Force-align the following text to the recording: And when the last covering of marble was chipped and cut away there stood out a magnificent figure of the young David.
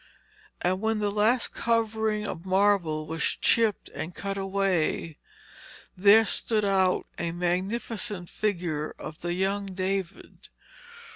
And 0.61 0.81
when 0.81 0.97
the 0.99 1.11
last 1.11 1.53
covering 1.53 2.25
of 2.25 2.43
marble 2.43 3.05
was 3.05 3.21
chipped 3.23 3.87
and 3.89 4.15
cut 4.15 4.35
away 4.35 5.19
there 5.95 6.25
stood 6.25 6.65
out 6.65 7.05
a 7.19 7.31
magnificent 7.31 8.27
figure 8.27 8.95
of 8.97 9.19
the 9.21 9.33
young 9.33 9.67
David. 9.75 10.49